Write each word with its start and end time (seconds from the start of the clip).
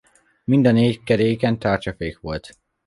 Mind 0.43 0.65
a 0.65 0.71
négy 0.71 1.03
keréken 1.03 1.59
tárcsafék 1.59 2.19
volt. 2.19 2.57